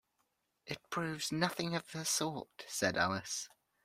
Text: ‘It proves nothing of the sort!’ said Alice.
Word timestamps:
‘It 0.65 0.79
proves 0.89 1.31
nothing 1.31 1.75
of 1.75 1.91
the 1.91 2.05
sort!’ 2.05 2.65
said 2.67 2.97
Alice. 2.97 3.47